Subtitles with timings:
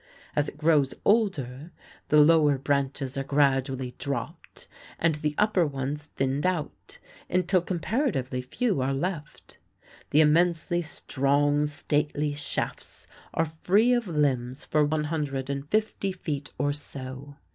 [0.35, 1.71] As it grows older,
[2.09, 6.97] the lower branches are gradually dropped and the upper ones thinned out,
[7.29, 9.59] until comparatively few are left.
[10.09, 16.51] The immensely strong, stately shafts are free of limbs for one hundred and fifty feet
[16.57, 17.35] or so.